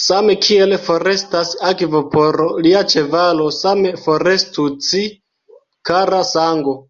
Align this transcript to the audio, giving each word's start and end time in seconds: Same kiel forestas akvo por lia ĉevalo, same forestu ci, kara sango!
Same 0.00 0.36
kiel 0.44 0.76
forestas 0.88 1.50
akvo 1.72 2.04
por 2.14 2.40
lia 2.68 2.84
ĉevalo, 2.94 3.50
same 3.60 3.94
forestu 4.06 4.70
ci, 4.88 5.06
kara 5.94 6.26
sango! 6.34 6.82